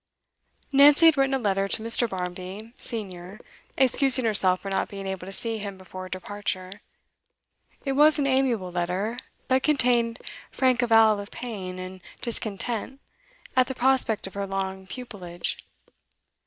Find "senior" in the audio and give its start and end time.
2.75-3.39